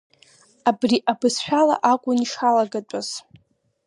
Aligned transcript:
Абри 0.69 0.97
абызшәала 1.11 1.75
акәын 1.91 2.17
ишалагатәыз! 2.25 3.09